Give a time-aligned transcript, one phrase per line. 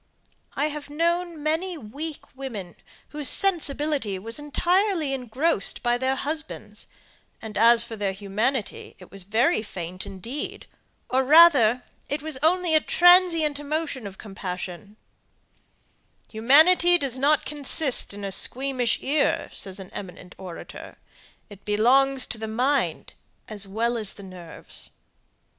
[0.55, 2.75] I have known many weak women
[3.09, 6.87] whose sensibility was entirely engrossed by their husbands;
[7.39, 10.65] and as for their humanity, it was very faint indeed,
[11.07, 14.97] or rather it was only a transient emotion of compassion,
[16.31, 20.97] "Humanity does not consist in a squeamish ear," says an eminent orator.
[21.47, 23.13] "It belongs to the mind
[23.47, 24.89] as well as the nerves."